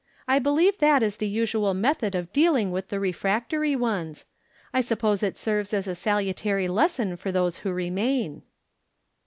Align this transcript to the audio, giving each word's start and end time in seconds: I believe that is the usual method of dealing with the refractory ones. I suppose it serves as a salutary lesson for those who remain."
I 0.27 0.39
believe 0.39 0.79
that 0.79 1.03
is 1.03 1.17
the 1.17 1.27
usual 1.27 1.75
method 1.75 2.15
of 2.15 2.33
dealing 2.33 2.71
with 2.71 2.89
the 2.89 2.99
refractory 2.99 3.75
ones. 3.75 4.25
I 4.73 4.81
suppose 4.81 5.21
it 5.21 5.37
serves 5.37 5.75
as 5.75 5.85
a 5.85 5.93
salutary 5.93 6.67
lesson 6.67 7.15
for 7.17 7.31
those 7.31 7.59
who 7.59 7.71
remain." 7.71 8.41